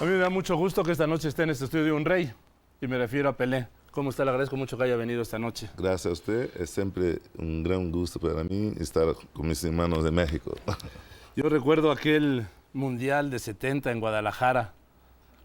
A 0.00 0.04
mí 0.04 0.12
me 0.12 0.16
da 0.16 0.30
mucho 0.30 0.56
gusto 0.56 0.82
que 0.82 0.92
esta 0.92 1.06
noche 1.06 1.28
esté 1.28 1.42
en 1.42 1.50
este 1.50 1.66
estudio 1.66 1.94
un 1.94 2.06
rey, 2.06 2.32
y 2.80 2.86
me 2.86 2.96
refiero 2.96 3.28
a 3.28 3.36
Pelé. 3.36 3.68
¿Cómo 3.90 4.08
está? 4.08 4.24
Le 4.24 4.30
agradezco 4.30 4.56
mucho 4.56 4.78
que 4.78 4.84
haya 4.84 4.96
venido 4.96 5.20
esta 5.20 5.38
noche. 5.38 5.68
Gracias 5.76 6.06
a 6.06 6.12
usted. 6.12 6.50
Es 6.58 6.70
siempre 6.70 7.18
un 7.36 7.62
gran 7.62 7.92
gusto 7.92 8.18
para 8.18 8.42
mí 8.42 8.72
estar 8.80 9.14
con 9.34 9.46
mis 9.46 9.62
hermanos 9.62 10.02
de 10.02 10.10
México. 10.10 10.56
Yo 11.36 11.50
recuerdo 11.50 11.90
aquel 11.90 12.46
Mundial 12.72 13.30
de 13.30 13.38
70 13.38 13.92
en 13.92 14.00
Guadalajara. 14.00 14.72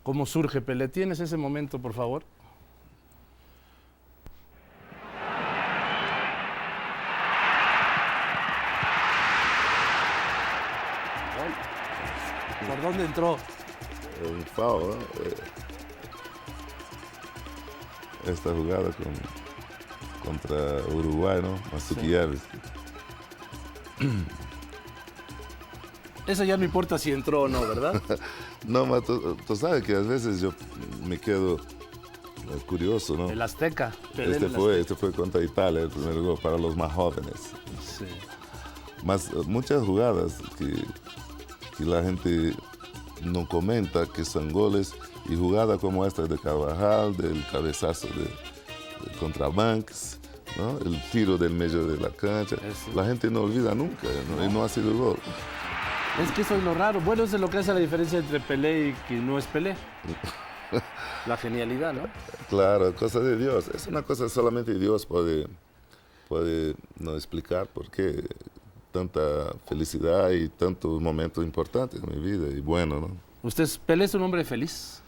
¿Cómo 0.04 0.26
surge 0.26 0.62
Pelé? 0.62 0.88
¿Tienes 0.88 1.20
ese 1.20 1.36
momento, 1.36 1.80
por 1.80 1.92
favor? 1.92 2.24
¿Por 12.70 12.82
dónde 12.82 13.04
entró? 13.04 13.38
Un 14.24 14.44
foul, 14.46 14.90
¿no? 14.90 14.94
Eh, 15.24 15.36
Esta 18.28 18.52
jugada 18.52 18.90
con, 18.92 19.14
contra 20.24 20.84
Uruguay, 20.94 21.42
¿no? 21.42 21.60
Masukiyavis. 21.72 22.42
Eso 26.28 26.44
ya 26.44 26.58
no 26.58 26.64
importa 26.66 26.98
si 26.98 27.12
entró 27.12 27.44
o 27.44 27.48
no, 27.48 27.62
¿verdad? 27.62 28.02
No, 28.68 28.84
ma, 28.88 29.00
tú, 29.00 29.38
tú 29.46 29.56
sabes 29.56 29.84
que 29.84 29.96
a 29.96 30.00
veces 30.00 30.42
yo 30.42 30.52
me 31.06 31.20
quedo 31.20 31.58
eh, 31.58 32.60
curioso, 32.66 33.16
¿no? 33.16 33.30
El 33.30 33.40
Azteca. 33.44 33.94
Este 34.18 34.50
fue, 34.50 34.80
este 34.80 34.96
fue 34.96 35.12
contra 35.12 35.44
Italia, 35.44 35.82
el 35.84 35.90
primer 35.90 36.20
gol 36.20 36.40
para 36.42 36.58
los 36.58 36.76
más 36.76 36.92
jóvenes. 36.92 37.52
Sí. 37.80 38.06
Más, 39.04 39.28
eh, 39.28 39.34
muchas 39.46 39.84
jugadas 39.84 40.38
que, 40.58 40.84
que 41.78 41.86
la 41.86 42.02
gente 42.02 42.56
no 43.26 43.48
comenta 43.48 44.06
que 44.06 44.24
son 44.24 44.52
goles 44.52 44.94
y 45.28 45.36
jugadas 45.36 45.80
como 45.80 46.06
esta 46.06 46.24
de 46.24 46.38
Carvajal, 46.38 47.16
del 47.18 47.44
cabezazo 47.52 48.08
de, 48.08 48.24
de 48.24 49.18
contra 49.20 49.48
Banks, 49.50 50.20
¿no? 50.58 50.78
el 50.80 51.02
tiro 51.12 51.38
del 51.38 51.52
medio 51.52 51.86
de 51.86 51.98
la 51.98 52.10
cancha. 52.10 52.56
La 52.94 53.06
gente 53.06 53.30
no 53.30 53.42
olvida 53.42 53.74
nunca 53.76 54.08
¿no? 54.30 54.46
y 54.46 54.52
no 54.52 54.64
ha 54.64 54.70
sido 54.70 54.96
gol. 54.98 55.18
Es 56.24 56.32
que 56.32 56.42
eso 56.42 56.56
es 56.56 56.64
lo 56.64 56.74
raro. 56.74 57.02
Bueno, 57.02 57.24
eso 57.24 57.36
es 57.36 57.42
lo 57.42 57.50
que 57.50 57.58
hace 57.58 57.74
la 57.74 57.80
diferencia 57.80 58.20
entre 58.20 58.40
Pelé 58.40 58.90
y 58.90 58.94
que 59.08 59.16
no 59.16 59.38
es 59.38 59.46
Pelé. 59.48 59.76
La 61.26 61.38
genialidad, 61.38 61.94
¿no? 61.94 62.04
Claro, 62.50 62.94
cosa 62.96 63.20
de 63.20 63.38
Dios. 63.38 63.70
Es 63.74 63.88
una 63.88 64.04
cosa 64.04 64.30
solamente 64.30 64.76
Dios 64.76 65.06
puede, 65.06 65.48
puede 66.28 66.76
no 67.00 67.16
explicar 67.16 67.68
por 67.68 67.90
qué 67.90 68.24
tanta 68.96 69.54
felicidad 69.66 70.32
y 70.32 70.48
tantos 70.48 71.02
momentos 71.02 71.44
importantes 71.44 72.02
en 72.02 72.10
mi 72.10 72.26
vida 72.26 72.48
y 72.48 72.62
bueno, 72.62 73.02
¿no? 73.02 73.10
Usted 73.44 73.66
es, 73.66 73.78
Pelé 73.78 74.06
es 74.06 74.14
un 74.14 74.22
hombre 74.22 74.46
feliz. 74.46 75.02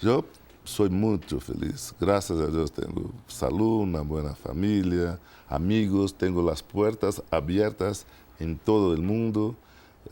Yo 0.00 0.24
soy 0.62 0.88
mucho 0.88 1.40
feliz. 1.40 1.92
Gracias 2.00 2.38
a 2.38 2.46
Dios 2.46 2.70
tengo 2.70 3.10
salud, 3.26 3.82
una 3.82 4.02
buena 4.02 4.36
familia, 4.36 5.18
amigos, 5.48 6.14
tengo 6.14 6.42
las 6.48 6.62
puertas 6.62 7.22
abiertas 7.32 8.06
en 8.38 8.56
todo 8.56 8.94
el 8.94 9.02
mundo. 9.02 9.56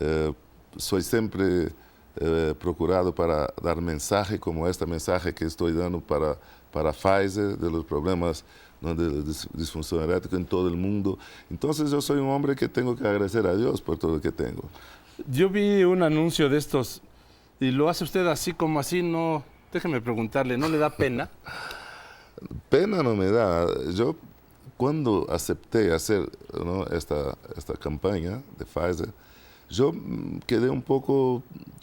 Eh, 0.01 0.33
soy 0.77 1.03
siempre 1.03 1.73
eh, 2.17 2.55
procurado 2.59 3.15
para 3.15 3.55
dar 3.63 3.81
mensaje 3.81 4.41
como 4.41 4.67
este 4.67 4.85
mensaje 4.85 5.33
que 5.33 5.45
estoy 5.45 5.73
dando 5.73 6.01
para, 6.01 6.37
para 6.73 6.93
Pfizer 6.93 7.57
de 7.57 7.71
los 7.71 7.85
problemas 7.85 8.45
¿no? 8.83 8.95
de 8.95 9.23
disfunción 9.55 10.03
eréctil 10.03 10.39
en 10.39 10.45
todo 10.45 10.69
el 10.69 10.77
mundo. 10.77 11.19
Entonces 11.51 11.91
yo 11.91 12.01
soy 12.01 12.19
un 12.19 12.29
hombre 12.29 12.57
que 12.57 12.69
tengo 12.69 12.97
que 12.97 13.07
agradecer 13.07 13.47
a 13.47 13.57
Dios 13.57 13.81
por 13.81 13.97
todo 13.99 14.17
lo 14.17 14.21
que 14.21 14.33
tengo. 14.33 14.65
Yo 15.29 15.49
vi 15.49 15.85
un 15.85 16.03
anuncio 16.03 16.49
de 16.49 16.59
estos 16.59 17.01
y 17.61 17.71
lo 17.71 17.89
hace 17.89 18.05
usted 18.05 18.27
así 18.27 18.53
como 18.53 18.81
así, 18.81 19.03
no. 19.03 19.45
Déjeme 19.73 20.01
preguntarle, 20.01 20.59
¿no 20.59 20.69
le 20.69 20.79
da 20.79 20.91
pena? 20.91 21.31
Pena 22.69 23.03
no 23.03 23.15
me 23.15 23.31
da. 23.31 23.67
Yo 23.95 24.17
cuando 24.77 25.27
acepté 25.31 25.93
hacer 25.93 26.29
¿no? 26.53 26.87
esta, 26.89 27.39
esta 27.57 27.75
campaña 27.75 28.43
de 28.59 28.65
Pfizer, 28.65 29.13
yo 29.71 29.93
mm, 29.93 30.41
quedé 30.47 30.69
un 30.69 30.83
poco 30.83 31.43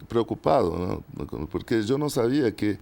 preocupado, 0.10 1.04
¿no? 1.18 1.48
porque 1.48 1.84
yo 1.84 1.98
no 1.98 2.10
sabía 2.10 2.54
que 2.56 2.78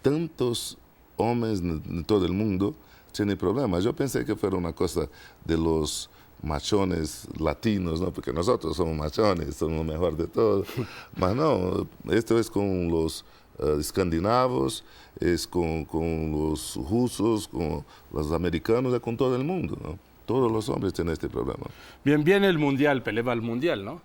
tantos 0.00 0.78
hombres 1.16 1.60
en 1.60 2.04
todo 2.04 2.24
el 2.24 2.32
mundo 2.32 2.74
tienen 3.12 3.36
problemas. 3.36 3.84
Yo 3.84 3.94
pensé 3.94 4.24
que 4.24 4.36
fuera 4.36 4.56
una 4.56 4.72
cosa 4.72 5.08
de 5.44 5.56
los 5.56 6.10
machones 6.42 7.26
latinos, 7.38 8.00
¿no? 8.00 8.12
porque 8.12 8.32
nosotros 8.32 8.76
somos 8.76 8.96
machones, 8.96 9.56
somos 9.56 9.78
lo 9.78 9.92
mejor 9.92 10.16
de 10.16 10.26
todo. 10.26 10.64
Mas 11.16 11.34
no, 11.34 11.86
esto 12.10 12.38
es 12.38 12.50
con 12.50 12.88
los 12.88 13.24
eh, 13.58 13.76
escandinavos, 13.80 14.84
es 15.18 15.46
con, 15.46 15.84
con 15.84 16.30
los 16.32 16.76
rusos, 16.88 17.48
con 17.48 17.84
los 18.12 18.30
americanos, 18.32 18.94
es 18.94 19.00
con 19.00 19.16
todo 19.16 19.34
el 19.34 19.44
mundo. 19.44 19.76
¿no? 19.82 19.98
Todos 20.26 20.50
los 20.50 20.68
hombres 20.68 20.92
tienen 20.92 21.12
este 21.12 21.28
problema. 21.28 21.66
Bien, 22.04 22.22
viene 22.22 22.48
el 22.48 22.58
mundial, 22.58 23.02
Pelé 23.02 23.22
va 23.22 23.32
al 23.32 23.42
mundial, 23.42 23.84
¿no? 23.84 24.02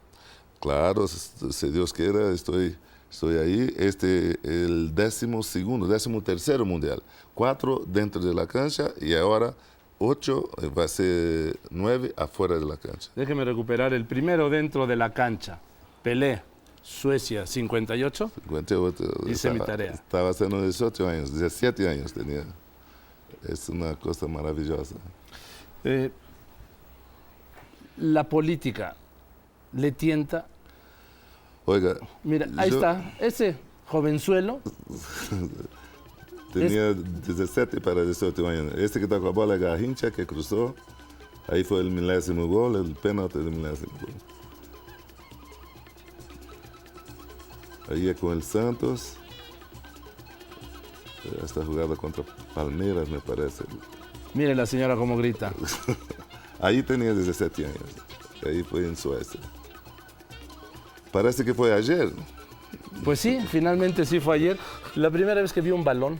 Claro, 0.59 1.05
si 1.07 1.69
Dios 1.69 1.91
quiera, 1.91 2.31
estoy, 2.31 2.77
estoy 3.13 3.37
ahí. 3.37 3.73
Este 3.77 4.39
el 4.43 4.93
décimo 4.95 5.43
segundo, 5.43 5.87
décimo 5.87 6.21
tercero 6.21 6.65
mundial. 6.65 7.01
Cuatro 7.35 7.83
dentro 7.87 8.19
de 8.21 8.33
la 8.33 8.47
cancha 8.47 8.91
y 8.99 9.13
ahora 9.13 9.53
ocho, 9.99 10.49
eh, 10.61 10.67
va 10.67 10.85
a 10.85 10.87
ser 10.87 11.57
nueve 11.69 12.11
afuera 12.17 12.55
de 12.57 12.65
la 12.65 12.75
cancha. 12.77 13.09
Déjeme 13.15 13.45
recuperar 13.45 13.93
el 13.93 14.05
primero 14.05 14.49
dentro 14.49 14.87
de 14.87 14.95
la 14.95 15.13
cancha. 15.13 15.59
Pelé, 16.01 16.41
Suecia, 16.81 17.45
58. 17.47 18.31
58, 18.43 19.03
Hice 19.27 19.49
mi 19.51 19.55
estaba- 19.59 19.65
tarea. 19.65 19.91
Estaba 19.93 20.29
haciendo 20.31 20.61
18 20.61 21.07
años, 21.07 21.31
17 21.31 21.87
años 21.87 22.11
tenía. 22.11 22.43
Es 23.47 23.69
una 23.69 23.95
cosa 23.95 24.27
maravillosa. 24.27 24.95
Eh, 25.83 26.09
la 27.97 28.23
política 28.27 28.95
le 29.73 29.91
tienta. 29.91 30.47
Oiga, 31.65 31.95
Mira, 32.23 32.47
ahí 32.57 32.69
Yo- 32.69 32.75
está, 32.75 33.13
ese 33.19 33.55
jovenzuelo. 33.87 34.59
tenía 36.53 36.93
17 36.93 37.79
para 37.81 38.03
18 38.03 38.47
años. 38.47 38.73
Este 38.77 38.99
que 38.99 39.05
está 39.05 39.17
con 39.17 39.25
la 39.25 39.31
bola 39.31 39.55
es 39.55 39.61
Garrincha, 39.61 40.11
que 40.11 40.25
cruzó. 40.25 40.75
Ahí 41.47 41.63
fue 41.63 41.79
el 41.81 41.89
milésimo 41.91 42.47
gol, 42.47 42.75
el 42.75 42.93
penalti 42.95 43.39
del 43.39 43.51
milésimo 43.51 43.91
gol. 43.99 44.11
Ahí 47.89 48.07
es 48.09 48.17
con 48.19 48.33
el 48.33 48.43
Santos. 48.43 49.13
Eh, 51.25 51.39
Esta 51.43 51.65
jugada 51.65 51.95
contra 51.95 52.23
Palmeiras, 52.53 53.09
me 53.09 53.19
parece. 53.19 53.63
Mire 54.33 54.55
la 54.55 54.65
señora 54.65 54.95
cómo 54.95 55.17
grita. 55.17 55.53
Ahí 56.59 56.81
tenía 56.83 57.13
17 57.13 57.65
años. 57.65 57.77
Ahí 58.45 58.63
fue 58.63 58.85
en 58.87 58.95
Suecia. 58.95 59.39
Parece 61.13 61.45
que 61.45 61.53
fue 61.53 61.71
ayer. 61.71 62.11
Pues 63.03 63.19
sí, 63.19 63.39
finalmente 63.47 64.03
sí 64.03 64.19
fue 64.19 64.35
ayer. 64.35 64.57
La 64.95 65.11
primera 65.11 65.39
vez 65.41 65.53
que 65.53 65.61
vi 65.61 65.69
un 65.69 65.83
balón. 65.83 66.19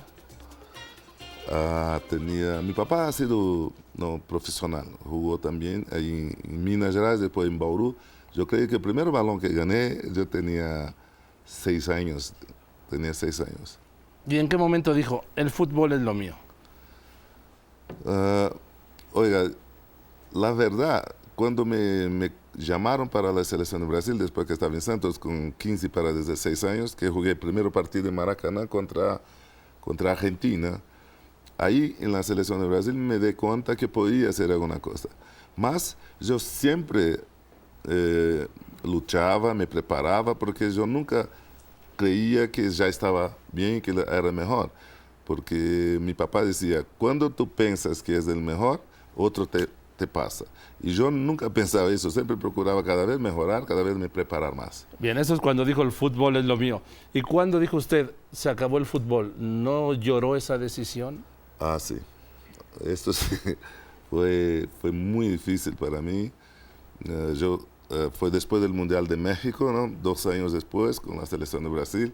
Ah, 1.52 2.00
tenía, 2.08 2.62
mi 2.62 2.74
papá 2.74 3.08
ha 3.08 3.12
sido 3.12 3.74
no, 3.96 4.22
profesional, 4.28 4.86
jugó 5.04 5.38
también 5.40 5.86
ahí 5.92 6.36
en, 6.44 6.64
Minas 6.64 6.94
Gerais, 6.94 7.20
después 7.20 7.48
en 7.48 7.58
Bauru. 7.58 7.96
Yo 8.34 8.46
creo 8.46 8.68
que 8.68 8.76
el 8.76 8.82
primer 8.82 9.10
balón 9.10 9.40
que 9.40 9.50
gané 9.50 9.98
yo 10.14 10.28
tenía 10.28 10.94
seis 11.44 11.90
años, 11.90 12.34
tenía 12.90 13.16
seis 13.16 13.40
años. 13.40 13.80
¿Y 14.28 14.38
en 14.38 14.48
qué 14.48 14.58
momento 14.58 14.94
dijo, 14.94 15.26
el 15.36 15.50
fútbol 15.50 15.94
es 15.94 16.02
lo 16.02 16.14
mío? 16.14 16.36
Ah, 18.06 18.52
oiga, 19.12 19.50
la 20.34 20.54
verdad, 20.54 21.04
cuando 21.36 21.66
me, 21.66 22.10
me 22.10 22.32
llamaron 22.56 23.10
para 23.10 23.32
la 23.32 23.44
selección 23.44 23.82
de 23.82 23.88
Brasil, 23.88 24.18
después 24.18 24.48
que 24.48 24.54
estaba 24.54 24.74
en 24.74 24.82
Santos 24.82 25.18
con 25.18 25.52
15 25.54 25.90
para 25.90 26.14
16 26.14 26.64
años, 26.64 26.96
que 26.96 27.10
jugué 27.10 27.32
el 27.32 27.38
primer 27.38 27.72
partido 27.72 28.10
en 28.10 28.16
Maracaná 28.16 28.68
contra, 28.68 29.22
contra 29.82 30.12
Argentina, 30.12 30.82
ahí 31.58 31.96
en 32.00 32.12
la 32.12 32.24
selección 32.24 32.60
de 32.62 32.68
Brasil 32.68 32.94
me 32.94 33.20
di 33.20 33.34
cuenta 33.34 33.76
que 33.76 33.88
podía 33.88 34.30
hacer 34.30 34.52
alguna 34.52 34.80
cosa. 34.80 35.10
Mas 35.56 35.98
yo 36.20 36.40
siempre 36.40 37.20
eh, 37.86 38.48
luchaba, 38.84 39.54
me 39.54 39.68
preparaba, 39.68 40.38
porque 40.38 40.72
yo 40.72 40.86
nunca 40.86 41.28
creía 41.96 42.52
que 42.52 42.70
ya 42.70 42.88
estaba 42.88 43.36
bien, 43.52 43.82
que 43.82 43.92
era 43.92 44.32
mejor. 44.32 44.72
Porque 45.26 45.98
mi 46.02 46.14
papá 46.14 46.44
decía, 46.44 46.86
cuando 46.98 47.30
tú 47.30 47.50
piensas 47.50 48.04
que 48.04 48.18
es 48.18 48.28
el 48.28 48.42
mejor, 48.42 48.82
otro 49.16 49.46
te, 49.46 49.70
te 49.98 50.08
pasa. 50.08 50.46
Y 50.82 50.94
yo 50.94 51.12
nunca 51.12 51.50
pensaba 51.50 51.90
eso, 51.92 52.10
siempre 52.12 52.36
procuraba 52.38 52.84
cada 52.84 53.06
vez 53.06 53.20
mejorar, 53.20 53.66
cada 53.66 53.84
vez 53.84 53.96
me 53.96 54.10
preparar 54.10 54.56
más. 54.56 54.86
Bien, 55.00 55.18
eso 55.18 55.34
es 55.34 55.40
cuando 55.40 55.66
dijo 55.66 55.82
el 55.82 55.92
fútbol 55.92 56.36
es 56.38 56.46
lo 56.46 56.58
mío. 56.58 56.82
¿Y 57.14 57.22
cuando 57.22 57.60
dijo 57.60 57.78
usted, 57.78 58.12
se 58.32 58.50
acabó 58.50 58.78
el 58.78 58.86
fútbol? 58.86 59.34
¿No 59.38 59.94
lloró 59.94 60.36
esa 60.36 60.58
decisión? 60.58 61.24
Ah, 61.60 61.78
sí. 61.80 61.98
Esto 62.86 63.14
sí, 63.14 63.36
fue, 64.10 64.68
fue 64.82 64.92
muy 64.92 65.30
difícil 65.30 65.76
para 65.76 66.02
mí. 66.02 66.32
Eh, 67.06 67.34
yo, 67.38 67.60
eh, 67.90 68.10
fue 68.14 68.32
después 68.32 68.62
del 68.62 68.74
Mundial 68.74 69.08
de 69.08 69.18
México, 69.18 69.72
¿no? 69.72 69.94
dos 70.02 70.26
años 70.26 70.52
después, 70.54 71.00
con 71.00 71.18
la 71.18 71.26
selección 71.26 71.64
de 71.64 71.70
Brasil. 71.70 72.14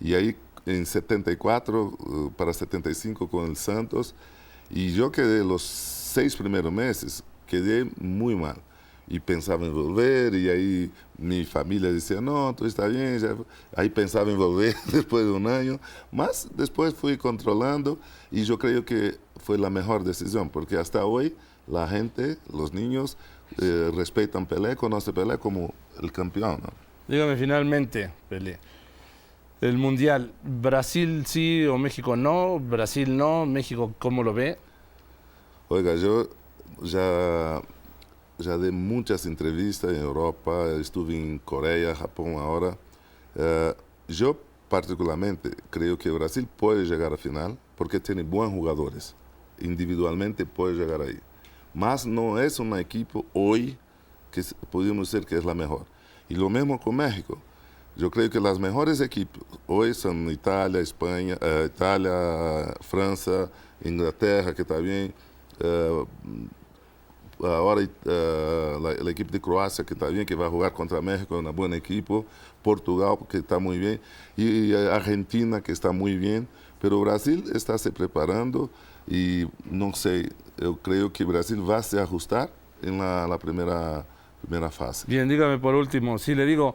Y 0.00 0.14
ahí 0.14 0.36
en 0.66 0.84
74 0.84 1.98
eh, 1.98 2.30
para 2.36 2.52
75 2.52 3.28
con 3.28 3.46
el 3.46 3.56
Santos 3.56 4.14
y 4.68 4.92
yo 4.92 5.12
quedé 5.12 5.44
los 5.44 5.62
seis 6.16 6.34
primeros 6.34 6.72
meses, 6.72 7.22
quedé 7.46 7.84
muy 8.00 8.34
mal. 8.34 8.56
Y 9.06 9.20
pensaba 9.20 9.66
en 9.66 9.74
volver 9.74 10.34
y 10.34 10.48
ahí 10.48 10.90
mi 11.18 11.44
familia 11.44 11.92
decía, 11.92 12.22
no, 12.22 12.54
todo 12.56 12.66
está 12.66 12.88
bien, 12.88 13.20
ahí 13.76 13.90
pensaba 13.90 14.30
en 14.30 14.38
volver 14.38 14.74
después 14.92 15.26
de 15.26 15.30
un 15.30 15.46
año, 15.46 15.78
más 16.10 16.48
después 16.56 16.94
fui 16.94 17.18
controlando 17.18 17.98
y 18.30 18.44
yo 18.44 18.58
creo 18.58 18.82
que 18.82 19.16
fue 19.36 19.58
la 19.58 19.68
mejor 19.68 20.04
decisión 20.04 20.48
porque 20.48 20.78
hasta 20.78 21.04
hoy 21.04 21.36
la 21.66 21.86
gente, 21.86 22.38
los 22.50 22.72
niños, 22.72 23.18
eh, 23.60 23.90
respetan 23.94 24.46
Pelé, 24.46 24.74
conocen 24.74 25.12
Pelé 25.12 25.36
como 25.36 25.74
el 26.02 26.10
campeón. 26.10 26.62
Dígame 27.06 27.36
finalmente, 27.36 28.10
Pelé, 28.30 28.58
el 29.60 29.76
Mundial, 29.76 30.32
Brasil 30.42 31.26
sí 31.26 31.66
o 31.66 31.76
México 31.76 32.16
no, 32.16 32.58
Brasil 32.58 33.14
no, 33.14 33.44
México 33.44 33.94
cómo 33.98 34.22
lo 34.22 34.32
ve. 34.32 34.58
Oiga, 35.68 35.96
yo 35.96 36.28
ya 36.82 37.60
ya 38.38 38.58
de 38.58 38.70
muchas 38.70 39.26
entrevistas 39.26 39.90
en 39.90 40.02
Europa, 40.02 40.68
estuve 40.80 41.16
en 41.16 41.38
Corea, 41.38 41.94
Japón 41.94 42.34
ahora. 42.34 42.76
Uh, 43.34 43.74
yo 44.08 44.38
particularmente 44.68 45.50
creo 45.70 45.98
que 45.98 46.10
Brasil 46.10 46.48
puede 46.56 46.84
llegar 46.84 47.12
a 47.12 47.16
final 47.16 47.58
porque 47.76 48.00
tiene 48.00 48.22
buenos 48.22 48.54
jugadores. 48.54 49.14
Individualmente 49.58 50.44
puede 50.44 50.74
llegar 50.74 51.00
ahí. 51.00 51.18
Mas 51.74 52.06
no 52.06 52.38
es 52.38 52.58
un 52.58 52.78
equipo 52.78 53.24
hoy 53.32 53.78
que 54.30 54.42
podemos 54.70 55.10
decir 55.10 55.26
que 55.26 55.36
es 55.36 55.44
la 55.44 55.54
mejor. 55.54 55.86
Y 56.28 56.34
lo 56.34 56.50
mismo 56.50 56.78
con 56.80 56.96
México. 56.96 57.38
Yo 57.96 58.10
creo 58.10 58.28
que 58.28 58.40
las 58.40 58.58
mejores 58.58 59.00
equipos 59.00 59.42
hoy 59.66 59.94
son 59.94 60.30
Italia, 60.30 60.80
España, 60.80 61.38
uh, 61.40 61.64
Italia, 61.64 62.74
Francia, 62.82 63.50
Inglaterra, 63.82 64.54
que 64.54 64.62
está 64.62 64.76
bien. 64.76 65.14
Ahora 67.38 67.82
uh, 67.82 68.80
la, 68.80 68.94
la, 68.94 69.10
equipe 69.10 69.30
de 69.30 69.40
Croacia 69.40 69.84
que 69.84 69.92
está 69.92 70.08
bien, 70.08 70.24
que 70.24 70.34
va 70.34 70.46
a 70.46 70.50
jugar 70.50 70.72
contra 70.72 71.02
México, 71.02 71.38
una 71.38 71.50
buena 71.50 71.76
equipo, 71.76 72.24
Portugal 72.62 73.18
que 73.28 73.38
está 73.38 73.58
muy 73.58 73.78
bien, 73.78 74.00
y 74.36 74.72
Argentina 74.74 75.60
que 75.60 75.72
está 75.72 75.92
muy 75.92 76.16
bien, 76.16 76.48
pero 76.80 76.98
Brasil 77.00 77.44
está 77.54 77.76
se 77.76 77.92
preparando 77.92 78.70
y 79.06 79.44
no 79.70 79.94
sé, 79.94 80.30
yo 80.56 80.76
creo 80.76 81.12
que 81.12 81.24
Brasil 81.24 81.58
va 81.68 81.76
a 81.76 81.82
se 81.82 82.00
ajustar 82.00 82.50
en 82.82 82.98
la, 82.98 83.26
la 83.28 83.38
primera, 83.38 84.04
primera 84.40 84.70
fase. 84.70 85.04
Bien, 85.06 85.28
dígame 85.28 85.58
por 85.58 85.74
último, 85.74 86.18
si 86.18 86.34
le 86.34 86.46
digo, 86.46 86.74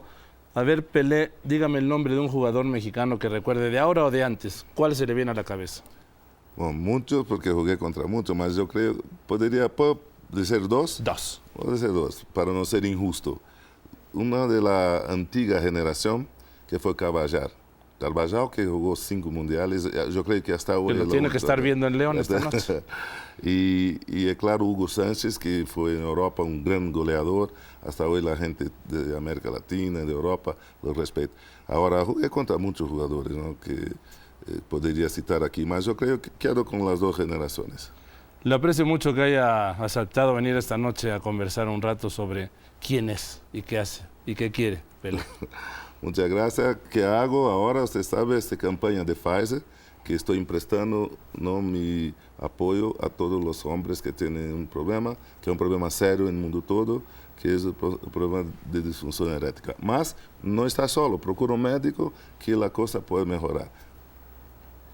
a 0.54 0.62
ver 0.62 0.86
Pelé, 0.86 1.32
dígame 1.42 1.78
el 1.78 1.88
nombre 1.88 2.14
de 2.14 2.20
un 2.20 2.28
jugador 2.28 2.64
mexicano 2.64 3.18
que 3.18 3.28
recuerde 3.28 3.68
de 3.70 3.78
ahora 3.78 4.04
o 4.04 4.10
de 4.10 4.22
antes, 4.22 4.64
¿cuál 4.74 4.94
se 4.94 5.06
le 5.06 5.14
viene 5.14 5.32
a 5.32 5.34
la 5.34 5.44
cabeza? 5.44 5.82
Bueno, 6.56 6.72
muchos, 6.74 7.26
porque 7.26 7.50
jugué 7.50 7.78
contra 7.78 8.06
muchos, 8.06 8.36
mas 8.36 8.54
yo 8.54 8.68
creo, 8.68 8.96
podría, 9.26 9.68
puedo 9.74 10.00
de 10.30 10.44
ser 10.44 10.66
dos? 10.68 11.02
Dos. 11.04 11.40
Ser 11.76 11.92
dos, 11.92 12.26
para 12.32 12.52
no 12.52 12.64
ser 12.64 12.84
injusto. 12.84 13.40
Una 14.12 14.46
de 14.46 14.60
la 14.60 15.04
antigua 15.08 15.60
generación, 15.60 16.26
que 16.68 16.78
fue 16.78 16.96
Carvajal. 16.96 17.50
Carvajal, 17.98 18.50
que 18.50 18.66
jugó 18.66 18.96
cinco 18.96 19.30
mundiales, 19.30 19.88
yo 20.10 20.24
creo 20.24 20.42
que 20.42 20.52
hasta 20.52 20.78
hoy... 20.78 20.94
Pero 20.94 21.06
tiene 21.08 21.30
que 21.30 21.36
estar 21.36 21.60
viendo 21.60 21.86
en 21.86 21.96
León 21.98 22.18
esta 22.18 22.40
noche. 22.40 22.82
y, 23.42 24.00
y 24.08 24.28
es 24.28 24.36
claro, 24.36 24.64
Hugo 24.64 24.88
Sánchez, 24.88 25.38
que 25.38 25.64
fue 25.66 25.94
en 25.94 26.02
Europa 26.02 26.42
un 26.42 26.64
gran 26.64 26.90
goleador. 26.90 27.52
Hasta 27.86 28.06
hoy 28.06 28.20
la 28.22 28.36
gente 28.36 28.70
de 28.88 29.16
América 29.16 29.50
Latina, 29.50 30.00
de 30.00 30.12
Europa, 30.12 30.56
lo 30.82 30.92
respeta. 30.94 31.32
Ahora, 31.68 32.04
jugué 32.04 32.28
contra 32.28 32.58
muchos 32.58 32.88
jugadores, 32.88 33.36
¿no? 33.36 33.58
que 33.60 33.72
eh, 33.72 33.92
podría 34.68 35.08
citar 35.08 35.42
aquí, 35.42 35.64
mas 35.64 35.84
yo 35.84 35.96
creo 35.96 36.20
que 36.20 36.30
quedo 36.38 36.64
con 36.64 36.84
las 36.84 37.00
dos 37.00 37.16
generaciones. 37.16 37.90
Le 38.44 38.54
aprecio 38.54 38.84
mucho 38.84 39.14
que 39.14 39.22
haya 39.22 39.70
aceptado 39.70 40.34
venir 40.34 40.56
esta 40.56 40.76
noche 40.76 41.12
a 41.12 41.20
conversar 41.20 41.68
un 41.68 41.80
rato 41.80 42.10
sobre 42.10 42.50
quién 42.84 43.08
es 43.08 43.40
y 43.52 43.62
qué 43.62 43.78
hace 43.78 44.04
y 44.26 44.34
qué 44.34 44.50
quiere. 44.50 44.82
Muchas 46.02 46.28
gracias. 46.28 46.76
¿Qué 46.90 47.04
hago 47.04 47.48
ahora? 47.48 47.84
Usted 47.84 48.02
sabe 48.02 48.36
esta 48.36 48.56
campaña 48.56 49.04
de 49.04 49.14
Pfizer, 49.14 49.62
que 50.02 50.14
estoy 50.14 50.44
prestando 50.44 51.10
¿no? 51.34 51.62
mi 51.62 52.12
apoyo 52.38 52.94
a 53.00 53.08
todos 53.08 53.42
los 53.42 53.64
hombres 53.64 54.02
que 54.02 54.12
tienen 54.12 54.52
un 54.52 54.66
problema, 54.66 55.14
que 55.40 55.48
es 55.48 55.52
un 55.52 55.58
problema 55.58 55.88
serio 55.90 56.28
en 56.28 56.34
el 56.34 56.40
mundo 56.40 56.60
todo, 56.60 57.02
que 57.40 57.54
es 57.54 57.64
el, 57.64 57.74
problema 57.74 58.44
de 58.70 58.82
disfunción 58.82 59.30
eréctica. 59.30 59.76
Mas 59.80 60.16
no 60.42 60.66
está 60.66 60.88
solo, 60.88 61.18
procura 61.18 61.54
un 61.54 61.62
médico 61.62 62.12
que 62.38 62.56
la 62.56 62.70
cosa 62.70 63.00
puede 63.00 63.24
mejorar. 63.24 63.70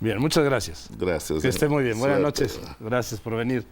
Bien, 0.00 0.18
muchas 0.18 0.44
gracias. 0.44 0.88
Gracias. 0.96 1.42
Que 1.42 1.48
esté 1.48 1.68
muy 1.68 1.82
bien. 1.82 1.98
Buenas 1.98 2.20
noches. 2.20 2.60
Gracias 2.80 3.20
por 3.20 3.36
venir. 3.36 3.64